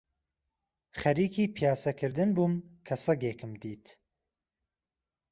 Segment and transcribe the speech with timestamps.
[0.99, 2.53] خەریکی پیاسە کردن بووم
[2.85, 3.85] کە سەگێکم دیت